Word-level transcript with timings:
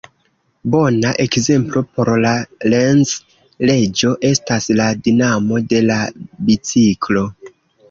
Bona 0.75 1.09
ekzemplo 1.25 1.83
por 1.97 2.11
la 2.23 2.31
Lenz-leĝo 2.71 4.15
estas 4.33 4.69
la 4.81 4.89
dinamo 5.11 5.63
de 5.77 5.85
la 5.93 6.01
biciklo. 6.51 7.27